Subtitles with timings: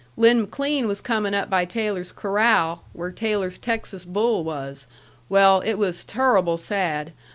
[0.17, 4.87] Lin McLean was comin' up by Taylor's corral, where Taylor's Texas bull was.
[5.29, 7.13] Well, it was turruble sad.